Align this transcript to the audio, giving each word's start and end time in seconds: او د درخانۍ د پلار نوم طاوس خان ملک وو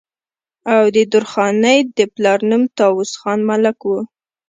او 0.73 0.83
د 0.95 0.97
درخانۍ 1.13 1.79
د 1.97 1.99
پلار 2.13 2.39
نوم 2.49 2.63
طاوس 2.77 3.11
خان 3.21 3.39
ملک 3.49 3.77
وو 3.89 3.99